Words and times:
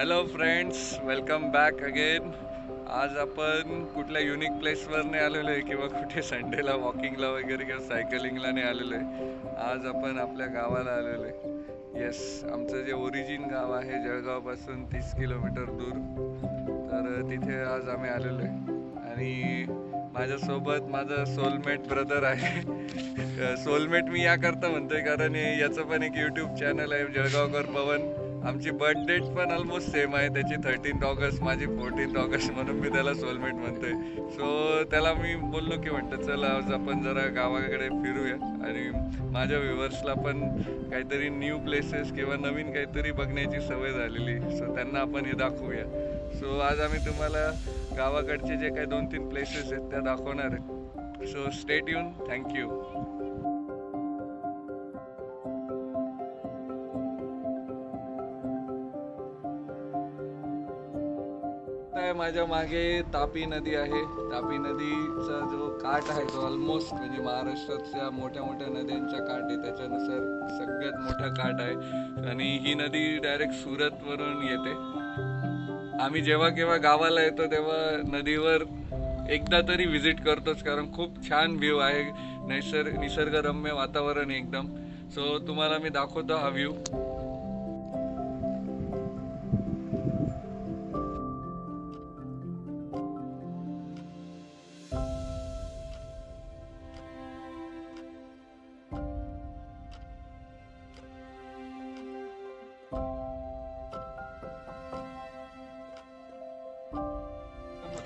Hello 0.00 0.22
friends 0.24 0.98
welcome 1.02 1.50
back 1.50 1.82
again 1.82 2.30
आज 2.88 3.16
आपण 3.18 3.84
कुठल्या 3.84 4.22
युनिक 4.22 4.50
प्लेसवर 4.50 5.02
नाही 5.02 5.24
आलेलो 5.24 5.50
आहे 5.50 5.60
किंवा 5.60 5.86
कुठे 5.86 6.22
संडेला 6.22 6.74
वॉकिंगला 6.74 7.28
वगैरे 7.28 7.64
किंवा 7.64 7.88
सायकलिंगला 7.88 8.50
नाही 8.50 8.66
आलेलो 8.66 8.94
आहे 8.94 9.34
आज 9.56 9.86
आपण 9.86 10.18
आपल्या 10.18 10.46
गावाला 10.46 10.90
आलेलो 10.90 11.22
आहे. 11.22 12.04
येस 12.04 12.44
आमचं 12.52 12.82
जे 12.82 12.92
ओरिजिन 12.92 13.42
गाव 13.44 13.72
आहे 13.72 14.04
जळगावपासून 14.04 14.84
तीस 14.84 15.14
किलोमीटर 15.14 15.64
दूर. 15.64 15.92
तर 16.90 17.22
तिथे 17.30 17.60
आज 17.60 17.88
आम्ही 17.88 18.10
आलेलो 18.10 18.42
आहे. 18.42 18.72
आणि 19.10 19.64
माझ्यासोबत 20.14 20.82
माझं 20.88 21.24
सोलमेट 21.24 21.80
ब्रदर 21.80 22.22
आहे. 22.22 22.60
सोलमेट 23.56 24.04
मी 24.04 24.24
याकरता 24.24 24.68
म्हणतोय 24.68 25.00
कारण 25.00 25.34
याचं 25.34 25.82
पण 25.82 26.02
एक 26.02 26.12
यूट्यूब 26.16 26.54
चॅनल 26.54 26.92
आहे 26.92 27.06
जळगावकर 27.06 27.62
पवन. 27.62 28.19
आमची 28.46 28.70
बर्थ 28.70 29.06
डेट 29.06 29.22
पण 29.36 29.50
ऑलमोस्ट 29.50 29.90
सेम 29.90 30.14
आहे. 30.16 30.28
त्याची 30.28 30.56
थर्टीन 30.64 31.02
ऑगस्ट 31.04 31.42
माझी 31.42 31.66
फोर्टीन 31.66 32.16
ऑगस्ट 32.16 32.50
म्हणून 32.52 32.76
मी 32.76 32.88
त्याला 32.88 33.14
सोलमेट 33.14 33.54
म्हणतोय. 33.54 33.92
सो 34.30 34.82
त्याला 34.90 35.12
मी 35.14 35.34
बोललो 35.50 35.80
की 35.82 35.90
म्हणतं 35.90 36.22
चल 36.22 36.44
आज 36.44 36.72
आपण 36.72 37.02
जरा 37.02 37.26
गावाकडे 37.36 37.88
फिरूया. 38.02 38.34
आणि 38.66 38.88
माझ्या 39.32 39.58
व्ह्युअर्सला 39.58 40.14
पण 40.14 40.40
काहीतरी 40.90 41.28
न्यू 41.28 41.58
प्लेसेस 41.58 42.12
किंवा 42.12 42.36
नवीन 42.36 42.72
काहीतरी 42.72 43.12
बघण्याची 43.12 43.60
सवय 43.60 43.92
झालेली. 43.92 44.38
सो 44.58 44.74
त्यांना 44.74 45.00
आपण 45.00 45.24
हे 45.24 45.32
दाखवूया. 45.32 45.84
सो 46.34 46.58
आज 46.58 46.80
आम्ही 46.80 47.06
तुम्हाला 47.06 47.50
गावाकडचे 47.96 48.56
जे 48.56 48.68
काही 48.68 48.86
दोन 48.86 49.06
तीन 49.06 49.28
प्लेसेस 49.28 49.72
आहेत 49.72 49.90
त्या 49.90 50.00
दाखवणार 50.00 50.52
आहे. 50.52 51.26
सो 51.26 51.50
स्टेट 51.50 51.88
येऊन 51.88 52.12
थँक्यू 52.28 52.68
माझ्या 62.30 62.44
मागे 62.46 63.02
तापी 63.02 63.44
नदी 63.44 63.74
आहे. 63.74 64.00
तापी 64.32 64.58
नदीचा 64.58 65.38
जो 65.52 65.68
काठ 65.82 66.10
आहे 66.10 66.24
तो 66.24 66.44
ऑलमोस्ट 66.46 66.94
म्हणजे 66.94 67.22
महाराष्ट्रातल्या 67.22 68.10
मोठ्या 68.10 68.42
मोठ्या 68.42 68.68
नद्यांच्या 68.68 69.18
काठ 69.18 69.42
आहे. 69.42 69.56
त्याच्यानुसार 69.56 70.20
सगळ्यात 70.50 71.00
मोठा 71.00 71.28
काठ 71.34 71.60
आहे. 71.60 71.74
आणि 72.30 72.58
ही 72.62 72.74
नदी 72.74 73.18
डायरेक्ट 73.18 73.54
सुरतवरून 73.54 74.42
येते. 74.42 74.72
आम्ही 76.02 76.20
जेव्हा 76.20 76.48
केव्हा 76.48 76.76
गावाला 76.76 77.22
येतो 77.22 77.46
तेव्हा 77.46 78.18
नदीवर 78.18 78.62
एकदा 79.30 79.60
तरी 79.60 79.86
व्हिजिट 79.86 80.20
करतोच 80.20 80.62
कारण 80.62 80.92
खूप 80.92 81.22
छान 81.28 81.56
व्ह्यू 81.56 81.78
आहे. 81.78 82.04
नैसर्ग 82.48 83.00
निसर्गरम्य 83.00 83.72
वातावरण 83.72 84.30
एकदम. 84.30 84.66
सो 85.10 85.38
तुम्हाला 85.38 85.78
मी 85.78 85.88
दाखवतो 85.88 86.36
हा 86.36 86.48
व्ह्यू 86.48 86.70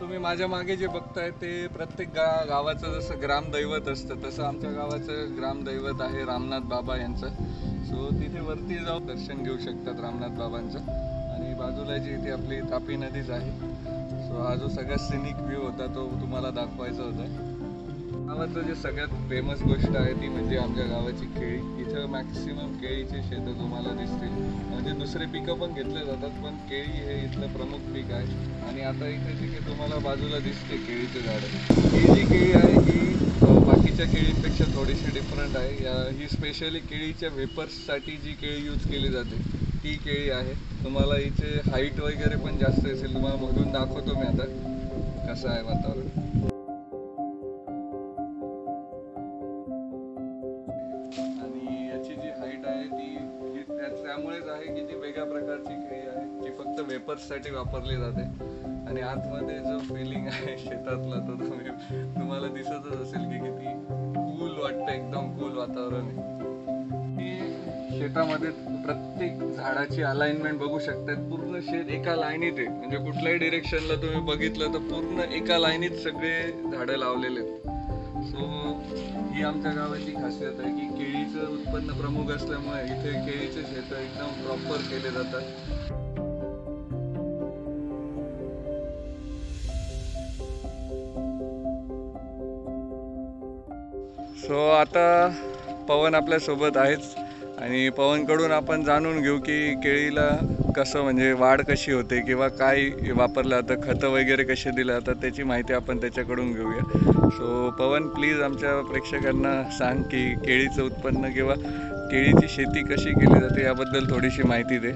तुम्ही 0.04 0.18
माझ्या 0.18 0.48
मागे 0.48 0.76
जे 0.76 0.86
बघताय 0.86 1.30
ते 1.30 1.66
प्रत्येक 1.66 2.08
गा 2.08 2.44
गावाचं 2.48 3.00
जसं 3.00 3.14
ग्रामदैवत 3.22 3.88
असतं 3.88 4.14
तसं 4.24 4.44
आमच्या 4.44 4.70
गावाचं 4.70 5.36
ग्रामदैवत 5.36 6.00
आहे 6.00 6.24
रामनाथ 6.24 6.60
बाबा 6.60 6.96
यांचं. 6.96 7.28
सो 7.84 8.10
तिथे 8.10 8.40
वरती 8.40 8.74
जाऊन 8.74 9.06
दर्शन 9.06 9.42
घेऊ 9.42 9.58
शकतात 9.58 10.00
रामनाथ 10.00 10.28
बाबांचं. 10.28 10.78
आणि 11.34 11.54
बाजूला 11.54 11.96
जी 11.96 12.10
इथे 12.10 12.30
आपली 12.30 12.60
तापी 12.60 12.96
नदीच 12.96 13.30
आहे. 13.30 13.50
सो 14.28 14.42
हा 14.42 14.54
जो 14.54 14.68
सगळ्यात 14.68 14.98
सिनिक 14.98 15.36
व्ह्यू 15.36 15.60
होता 15.60 15.86
तो 15.86 16.20
तुम्हाला 16.20 16.50
दाखवायचा 16.50 17.02
होता. 17.02 17.63
गावाचं 18.14 18.62
जे 18.62 18.74
सगळ्यात 18.74 19.08
फेमस 19.28 19.62
गोष्ट 19.62 19.96
आहे 19.96 20.12
ती 20.12 20.28
म्हणजे 20.28 20.56
आमच्या 20.56 20.84
गावाची 20.84 21.26
केळी. 21.26 21.58
इथं 21.82 22.06
मॅक्सिमम 22.10 22.72
केळीचे 22.72 23.22
शेतं 23.22 23.58
तुम्हाला 23.58 23.92
दिसतील. 23.92 24.32
म्हणजे 24.70 24.90
दुसरे 24.90 25.26
पिकं 25.26 25.58
पण 25.58 25.74
घेतले 25.74 26.04
जातात 26.06 26.42
पण 26.44 26.56
केळी 26.68 27.00
हे 27.06 27.18
इथलं 27.24 27.52
प्रमुख 27.52 27.92
पीक 27.94 28.10
आहे. 28.10 28.36
आणि 28.68 28.80
आता 28.80 29.08
इथे 29.08 29.34
जी 29.34 29.46
की 29.46 29.66
तुम्हाला 29.66 29.98
बाजूला 29.98 30.38
दिसते 30.38 30.76
केळीचे 30.76 31.22
झाडं. 31.22 31.46
ही 31.94 32.06
जी 32.14 32.22
केळी 32.24 32.52
आहे 32.52 32.78
ही 32.80 33.14
बाकीच्या 33.66 34.06
केळींपेक्षा 34.06 34.64
थोडीशी 34.74 35.10
डिफरंट 35.10 35.56
आहे. 35.56 35.84
या 35.84 35.96
ही 36.18 36.28
स्पेशली 36.28 36.78
केळीच्या 36.78 37.28
वेपर्ससाठी 37.28 38.16
जी 38.16 38.32
केळी 38.32 38.66
यूज 38.66 38.90
केली 38.90 39.08
जाते 39.08 39.42
ती 39.84 39.94
केळी 39.94 40.30
आहे. 40.30 40.54
तुम्हाला 40.84 41.16
इथे 41.16 41.56
हाईट 41.70 42.00
वगैरे 42.00 42.36
पण 42.36 42.58
जास्त 42.58 42.86
असेल 42.86 43.14
तुम्हाला 43.14 43.36
मधून 43.36 43.72
दाखवतो 43.72 44.18
मी 44.20 44.26
आता. 44.26 44.46
कसं 45.28 45.48
आहे 45.48 45.62
वातावरण. 45.62 46.23
आणि 51.18 51.88
याची 51.88 52.14
जी 52.14 52.28
हाईट 52.38 52.66
आहे 52.66 52.84
ती 52.88 53.12
त्यामुळेच 54.04 54.48
आहे 54.48 54.74
की 54.74 54.80
ती 54.88 54.94
वेगळ्या 54.94 55.24
प्रकारची 55.24 55.74
केळी 55.74 56.06
आहे 56.08 56.24
जी 56.42 56.50
फक्त 56.58 56.80
वेपर्ससाठी 56.88 57.50
वापरली 57.50 57.96
जाते. 57.96 58.22
आणि 58.88 59.00
आतमध्ये 59.00 59.58
जो 59.58 59.78
फिलिंग 59.88 60.26
आहे 60.26 60.56
शेतातला 60.58 61.18
तो 61.28 61.36
तुम्ही 61.40 61.70
तुम्हाला 62.14 62.48
दिसतच 62.54 63.00
असेल 63.02 63.24
की 63.30 63.38
किती 63.44 63.72
कूल 64.38 64.58
वाटतं 64.58 64.92
एकदम 64.92 65.30
कूल 65.38 65.56
वातावरण 65.56 66.06
आहे. 66.08 66.32
शेतामध्ये 67.98 68.50
प्रत्येक 68.84 69.42
झाडाची 69.56 70.02
अलाइनमेंट 70.02 70.58
बघू 70.60 70.78
शकतात. 70.78 71.16
पूर्ण 71.30 71.60
शेत 71.62 71.90
एका 71.90 72.16
लाईनीत 72.16 72.58
आहे. 72.58 72.68
म्हणजे 72.68 72.96
कुठल्याही 72.96 73.38
डिरेक्शनला 73.38 73.94
तुम्ही 74.02 74.20
बघितलं 74.26 74.74
तर 74.74 74.88
पूर्ण 74.90 75.32
एका 75.32 75.58
लाईनीत 75.58 75.96
सगळे 76.04 76.36
झाडं 76.72 76.96
लावलेले 76.96 77.40
आहेत. 77.40 77.70
सो 78.24 78.44
ही 79.32 79.42
आमच्या 79.42 79.72
गावाची 79.72 80.12
खासियत 80.12 80.60
आहे 80.60 80.70
की 80.70 80.83
केळीचं 80.94 81.52
उत्पन्न 81.52 81.92
प्रमुख 81.92 82.30
असल्यामुळे 82.30 82.82
इथे 82.84 83.12
केळीचे 83.26 83.62
शेतं 83.62 83.96
एकदम 83.96 84.42
प्रॉपर 84.42 84.80
केले 84.90 85.10
जातात. 85.10 85.42
सो 94.38 94.68
आता 94.70 95.06
पवन 95.88 96.14
आपल्यासोबत 96.14 96.76
आहेच 96.76 97.14
आणि 97.58 97.88
पवनकडून 97.88 98.52
आपण 98.52 98.84
जाणून 98.84 99.20
घेऊ 99.22 99.38
की 99.38 99.74
केळीला 99.74 100.28
कसं 100.76 101.02
म्हणजे 101.02 101.32
वाढ 101.32 101.60
कशी 101.68 101.92
होते 101.92 102.20
किंवा 102.26 102.48
काय 102.58 102.88
वापरलं 103.16 103.60
जातं 103.60 103.80
खतं 103.82 104.08
वगैरे 104.12 104.44
कसे 104.44 104.70
दिलं 104.76 104.92
जातात 104.92 105.20
त्याची 105.20 105.42
माहिती 105.42 105.72
आपण 105.72 106.00
त्याच्याकडून 106.00 106.52
घेऊया. 106.52 107.28
सो 107.30 107.70
पवन 107.78 108.08
प्लीज 108.14 108.40
आमच्या 108.42 108.80
प्रेक्षकांना 108.90 109.52
सांग 109.78 110.02
की 110.10 110.24
केळीचं 110.36 110.82
उत्पन्न 110.82 111.30
किंवा 111.32 111.54
केळीची 112.10 112.48
शेती 112.48 112.82
कशी 112.84 113.10
केली 113.10 113.40
जाते 113.40 113.64
याबद्दल 113.64 114.10
थोडीशी 114.10 114.42
माहिती 114.42 114.78
दे. 114.78 114.92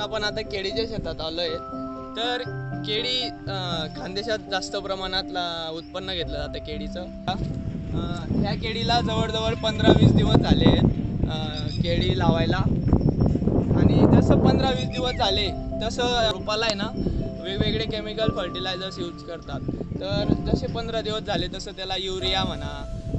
आपण 0.00 0.24
आता 0.24 0.40
केळीच्या 0.42 0.84
शेतात 0.88 1.20
आलोय. 1.20 1.48
तर 2.16 2.42
केळी 2.86 3.18
खानदेशात 3.96 4.50
जास्त 4.50 4.76
प्रमाणात 4.76 5.24
उत्पन्न 5.74 6.12
घेतलं 6.12 6.36
जातं 6.36 6.64
केळीचं. 6.66 7.06
ह्या 8.32 8.54
केळीला 8.62 9.00
जवळजवळ 9.00 9.54
पंधरा 9.62 9.92
वीस 10.00 10.12
दिवस 10.16 10.36
झाले 10.36 10.76
केळी 11.82 12.18
लावायला. 12.18 12.62
जसं 14.20 14.40
पंधरा 14.40 14.70
वीस 14.70 14.88
दिवस 14.88 15.12
झाले 15.12 15.50
तसं 15.82 16.30
रोपाला 16.32 16.64
आहे 16.66 16.74
ना 16.74 16.88
वेगवेगळे 17.42 17.84
केमिकल 17.84 18.28
फर्टिलायझर्स 18.36 18.98
यूज 18.98 19.22
करतात. 19.22 19.60
तर 20.00 20.32
जसे 20.46 20.66
पंधरा 20.66 21.00
दिवस 21.00 21.20
झाले 21.20 21.46
तसं 21.54 21.70
त्याला 21.72 21.94
युरिया 21.96 22.44
म्हणा 22.44 22.72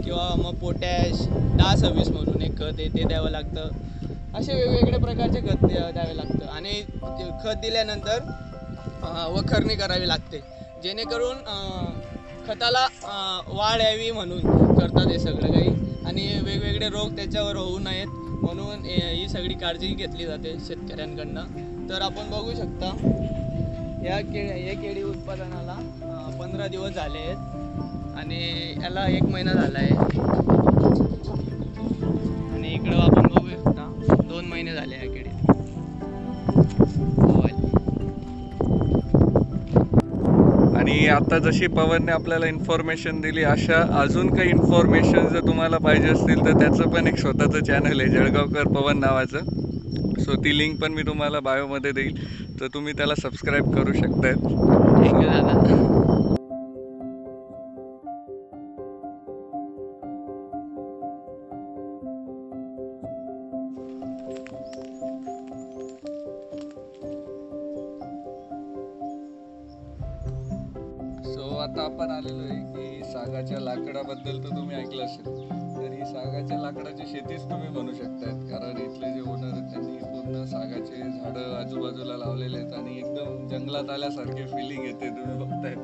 किंवा 0.04 0.36
मग 0.38 0.56
पोटॅश 0.56 1.26
दहा 1.58 1.76
सव्वीस 1.76 2.08
म्हणून 2.08 2.42
एक 2.42 2.58
खत 2.58 2.80
आहे 2.80 2.88
ते 2.88 3.04
द्यावं 3.04 3.30
लागतं. 3.30 3.70
असे 4.36 4.54
वेगवेगळे 4.54 4.98
प्रकारचे 4.98 5.40
खत 5.42 5.66
द्या- 5.66 5.92
द्यावे 5.92 6.18
लागतं. 6.18 6.46
आणि 6.48 6.82
ते 7.04 7.30
खत 7.44 7.58
दिल्यानंतर 7.58 8.20
वखरणी 9.30 9.76
करावी 9.76 10.08
लागते. 10.08 10.40
जेणेकरून 10.84 11.38
खताला 12.48 12.88
वाढ 13.48 13.82
यावी 13.82 14.12
म्हणून 14.12 14.40
करतात 14.80 15.08
हे 15.08 15.20
सगळं 15.20 15.52
काही. 15.52 15.70
आणि 16.06 16.40
वेगवेगळे 16.44 16.90
रोग 16.90 17.16
त्याच्यावर 17.16 17.56
होऊ 17.56 17.80
नयेत. 17.80 18.08
म्हणून 18.42 18.86
ही 18.86 19.28
सगळी 19.30 19.54
काळजी 19.54 19.88
घेतली 19.88 20.26
जाते 20.26 20.56
शेतकऱ्यांकडनं. 20.68 21.90
तर 21.90 22.02
आपण 22.02 22.30
बघू 22.32 22.52
शकता 22.52 22.94
या 24.06 24.20
केळी 24.24 24.68
या 24.68 24.74
केळी 24.82 25.04
उत्पादनाला 25.04 25.76
पंधरा 26.40 26.68
दिवस 26.68 26.92
झाले 26.92 27.18
आहेत 27.18 28.18
आणि 28.18 28.40
याला 28.84 29.08
एक 29.08 29.24
महिना 29.24 29.54
झाला 29.54 29.80
आहे. 29.80 30.61
आणि 41.02 41.10
आता 41.10 41.38
जशी 41.40 41.68
पवनने 41.68 42.12
आपल्याला 42.12 42.48
इन्फॉर्मेशन 42.48 43.22
दिली 43.22 43.44
अशा 43.44 43.78
अजून 44.02 44.28
काही 44.36 44.50
इन्फॉर्मेशन 44.50 45.28
जर 45.28 45.40
तुम्हाला 45.40 45.78
पाहिजे 45.78 46.10
असतील 46.10 46.46
तर 46.46 46.60
त्याचं 46.60 46.90
पण 46.90 47.08
एक 47.08 47.18
स्वतःचं 47.18 47.64
चॅनल 47.64 48.00
आहे 48.00 48.10
जळगावकर 48.10 48.68
पवन 48.68 49.00
नावाचं. 49.00 49.40
सो 50.22 50.36
ती 50.36 50.58
लिंक 50.58 50.80
पण 50.82 50.92
मी 50.92 51.02
तुम्हाला 51.02 51.40
बायोमध्ये 51.40 51.92
देईल. 51.92 52.22
तर 52.60 52.68
तुम्ही 52.68 52.94
त्याला 52.94 53.16
सबस्क्राईब 53.16 53.74
करू 53.74 53.94
शकताय. 53.94 54.34
थँक्यू 54.34 55.22
दादा. 55.22 56.01
सो 71.24 71.48
आता 71.58 71.82
आपण 71.82 72.12
आलेलो 72.12 72.44
आहे 72.44 72.60
की 72.74 73.04
सागाच्या 73.04 73.60
लाकडाबद्दल 73.60 74.44
तर 74.44 74.56
तुम्ही 74.56 74.76
ऐकलं 74.76 75.04
असेल. 75.06 75.26
तर 75.76 75.92
ही 75.92 76.06
सागाच्या 76.06 76.58
लाकडाची 76.60 77.06
शेतीच 77.08 77.44
तुम्ही 77.44 77.70
म्हणू 77.70 77.94
शकतायत. 77.94 78.42
कारण 78.50 78.78
इथले 78.78 79.12
जे 79.14 79.22
ओनर 79.32 79.54
आहेत 79.54 79.70
त्यांनी 79.72 79.98
पूर्ण 79.98 80.44
सागाचे 80.46 81.02
झाडं 81.12 81.56
आजूबाजूला 81.56 82.18
लावलेले 82.18 82.58
आहेत 82.58 82.74
आणि 82.74 82.98
एकदम 82.98 83.48
जंगलात 83.48 83.90
आल्यासारखे 83.90 84.46
फिलिंग 84.48 84.84
येते 84.86 85.10
तुम्ही 85.10 85.38
बघताय 85.40 85.76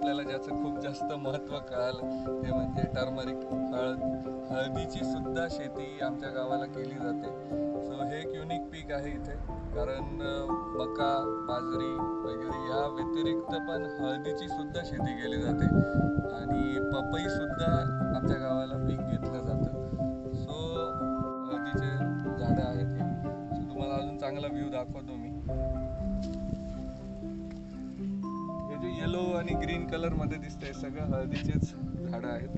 आपल्याला 0.00 0.22
ज्याचं 0.22 0.50
खूप 0.50 0.78
जास्त 0.78 1.12
महत्त्व 1.12 1.58
कळालं 1.58 2.00
ते 2.42 2.52
म्हणजे 2.52 2.82
टर्मरिक 2.82 3.36
हळद 3.74 3.98
हळदीची 4.50 5.04
सुद्धा 5.04 5.46
शेती 5.50 6.00
आमच्या 6.02 6.28
गावाला 6.30 6.64
केली 6.64 6.94
जाते. 6.94 7.28
सो 7.84 8.04
हे 8.04 8.18
एक 8.18 8.34
युनिक 8.34 8.62
पीक 8.62 8.92
आहे 8.92 9.10
इथे. 9.10 9.32
कारण 9.74 10.04
मका 10.80 11.10
बाजरी 11.48 11.92
वगैरे 12.00 12.58
या 12.70 12.86
व्यतिरिक्त 12.88 13.54
पण 13.68 13.86
हळदीची 14.00 14.48
सुद्धा 14.48 14.80
शेती 14.84 15.12
केली 15.22 15.42
जाते. 15.42 15.64
आणि 16.34 16.78
पपई 16.92 17.28
सुद्धा 17.28 17.72
आमच्या 18.16 18.36
गावाला 18.36 18.86
पीक 18.86 18.98
घेतलं 18.98 19.42
जातं. 19.42 19.72
सो 20.34 20.76
हळदीचे 21.50 21.96
झाडं 22.38 22.62
आहेत 22.62 22.88
हे. 22.88 23.08
सो 23.56 23.70
तुम्हाला 23.70 23.94
अजून 23.94 24.18
चांगला 24.18 24.46
व्ह्यू 24.46 24.68
दाखवतो 24.68 25.12
मी. 25.16 25.30
जे 28.82 28.88
येलो 29.00 29.22
आणि 29.36 29.54
ग्रीन 29.62 29.86
कलरमध्ये 29.88 30.38
आहे 30.64 30.72
सगळं 30.74 31.14
हळदीचेच 31.14 31.72
झाडं 32.10 32.28
आहेत. 32.28 32.48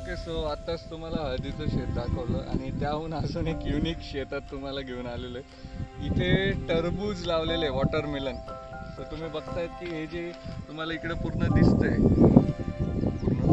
ओके 0.00 0.16
सो 0.16 0.42
आताच 0.44 0.88
तुम्हाला 0.90 1.20
हळदीचं 1.22 1.68
शेत 1.68 1.94
दाखवलं 1.94 2.38
आणि 2.50 2.70
त्याहून 2.80 3.14
अजून 3.14 3.46
एक 3.48 3.66
युनिक 3.66 4.00
शेतात 4.10 4.40
तुम्हाला 4.50 4.80
घेऊन 4.80 5.06
आलेलो 5.06 5.38
आहे. 5.38 6.06
इथे 6.06 6.50
टरबूज 6.68 7.26
लावलेले 7.26 7.68
वॉटरमेलन 7.68 8.36
तर 8.98 9.10
तुम्ही 9.10 9.28
बघतायत 9.30 9.68
की 9.80 9.86
हे 9.86 10.06
जे 10.06 10.30
तुम्हाला 10.68 10.92
इकडे 10.92 11.14
पूर्ण 11.22 11.54
दिसतंय 11.54 11.96
पूर्ण 13.18 13.52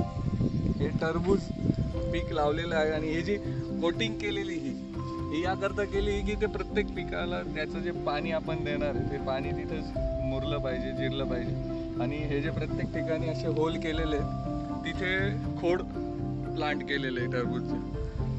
हे 0.80 0.88
टरबूज 1.02 1.42
पीक 2.16 2.32
लावलेलं 2.34 2.76
आहे 2.76 2.92
आणि 2.92 3.08
हे 3.08 3.22
जी 3.22 3.36
कोटिंग 3.82 4.14
केलेली 4.14 4.54
ही 4.56 4.70
ही 5.32 5.42
याकरता 5.44 5.84
केली 5.84 6.20
की 6.22 6.34
ते 6.42 6.46
प्रत्येक 6.46 6.94
पिकाला 6.96 7.42
त्याचं 7.56 7.82
जे 7.84 7.92
पाणी 8.06 8.32
आपण 8.32 8.64
देणार 8.64 8.96
आहे 8.96 9.12
ते 9.12 9.18
पाणी 9.26 9.50
तिथंच 9.52 9.98
मुरलं 10.24 10.58
पाहिजे 10.58 10.92
जिरलं 10.92 11.30
पाहिजे. 11.30 11.56
आणि 12.04 12.18
हे 12.30 12.40
जे 12.42 12.50
प्रत्येक 12.52 12.94
ठिकाणी 12.94 13.30
असे 13.30 13.48
होल 13.58 13.78
केलेले 13.80 14.18
आहेत 14.18 14.86
तिथे 14.86 15.12
खोड 15.60 15.82
प्लांट 16.56 16.84
केलेले 16.84 17.20
आहे 17.20 17.32
टरबूजचे 17.32 17.80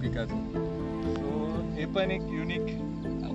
पिकाचं. 0.00 0.50
सो 1.14 1.36
हे 1.76 1.86
पण 1.94 2.10
एक 2.10 2.22
युनिक 2.32 2.74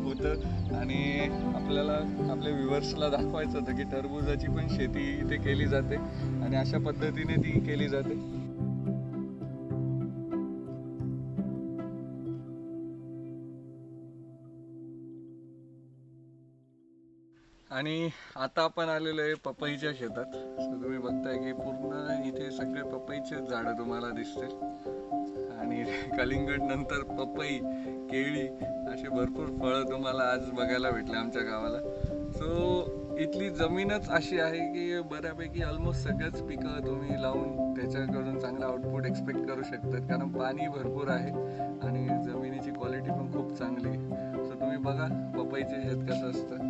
होतं 0.03 0.75
आणि 0.77 1.29
आपल्याला 1.55 1.93
आपल्या 2.31 2.53
व्ह्युअर्सला 2.53 3.09
दाखवायचं 3.09 3.59
होतं 3.59 3.75
की 3.77 3.83
टरबूजाची 3.91 4.47
पण 4.47 4.67
शेती 4.69 5.09
इथे 5.17 5.43
केली 5.43 5.67
जाते 5.67 5.95
आणि 5.95 6.55
अशा 6.55 6.77
पद्धतीने 6.89 7.41
ती 7.43 7.59
केली 7.67 7.88
जाते. 7.89 8.19
आणि 17.81 18.09
आता 18.35 18.63
आपण 18.63 18.89
आलेलो 18.89 19.21
आहे 19.21 19.33
पपईच्या 19.33 19.91
शेतात. 19.99 20.25
तुम्ही 20.57 20.97
बघताय 20.97 21.37
की 21.37 21.53
पूर्ण 21.53 22.23
इथे 22.25 22.51
सगळे 22.51 22.81
पपईचे 22.81 23.35
झाडं 23.35 23.77
तुम्हाला 23.77 24.09
दिसतील. 24.09 24.51
आणि 25.59 25.83
कलिंगड 26.17 26.61
नंतर 26.61 27.03
पपई 27.03 27.57
केळी 28.11 28.47
असे 28.93 29.09
भरपूर 29.09 29.45
फळं 29.45 29.91
तुम्हाला 29.91 30.23
आज 30.23 30.51
बघायला 30.51 30.91
भेटले 30.91 31.17
आमच्या 31.17 31.41
गावाला. 31.41 31.79
सो 32.31 33.17
इथली 33.19 33.49
जमीनच 33.49 34.09
अशी 34.09 34.39
आहे 34.39 34.59
की 34.59 35.01
बऱ्यापैकी 35.01 35.63
ऑलमोस्ट 35.63 36.01
सगळ्याच 36.01 36.41
पिकं 36.41 36.85
तुम्ही 36.85 37.21
लावून 37.21 37.73
त्याच्याकडून 37.73 38.39
चांगलं 38.39 38.65
आउटपुट 38.65 39.05
एक्सपेक्ट 39.05 39.39
करू 39.39 39.63
शकतात. 39.63 39.99
कारण 39.99 40.29
पाणी 40.29 40.67
भरपूर 40.67 41.07
आहे 41.07 41.31
आणि 41.87 42.07
जमिनीची 42.07 42.71
क्वालिटी 42.71 43.09
पण 43.09 43.33
खूप 43.33 43.57
चांगली 43.57 43.87
आहे. 43.87 43.97
सो 44.45 44.53
तुम्ही 44.53 44.77
बघा 44.77 45.31
पपईचे 45.37 45.81
शेत 45.81 46.07
कसं 46.09 46.29
असतं. 46.29 46.69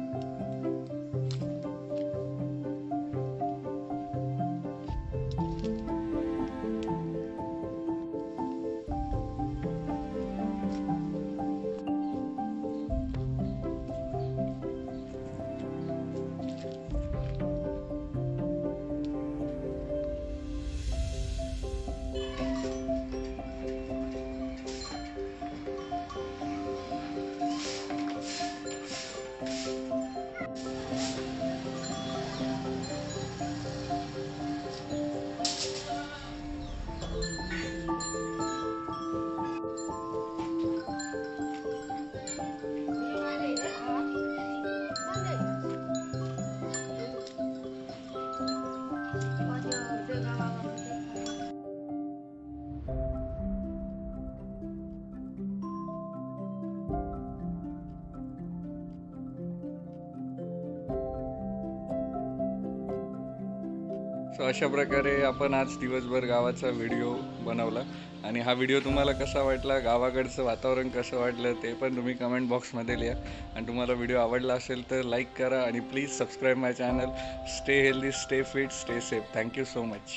सो 64.35 64.43
अशा 64.47 64.67
प्रकारे 64.67 65.21
आपण 65.23 65.53
आज 65.53 65.75
दिवसभर 65.79 66.25
गावाचा 66.25 66.69
व्हिडिओ 66.69 67.13
बनवला. 67.45 67.81
आणि 68.27 68.39
हा 68.39 68.53
व्हिडिओ 68.53 68.79
तुम्हाला 68.79 69.11
कसा 69.11 69.41
वाटला 69.43 69.77
गावाकडचं 69.79 70.43
वातावरण 70.43 70.89
कसं 70.89 71.19
वाटलं 71.19 71.53
ते 71.63 71.73
पण 71.73 71.95
तुम्ही 71.95 72.13
कमेंट 72.13 72.47
बॉक्समध्ये 72.49 72.99
लिहा. 72.99 73.15
आणि 73.55 73.67
तुम्हाला 73.67 73.93
व्हिडिओ 73.93 74.19
आवडला 74.19 74.53
असेल 74.53 74.89
तर 74.91 75.03
लाईक 75.03 75.33
करा 75.37 75.61
आणि 75.63 75.79
please 75.91 76.17
subscribe 76.17 76.57
my 76.57 76.73
channel 76.73 77.09
stay 77.57 77.81
healthy 77.81 78.11
stay 78.11 78.41
fit 78.43 78.71
stay 78.71 79.01
safe 79.01 79.33
thank you 79.35 79.65
so 79.65 79.83
much 79.83 80.13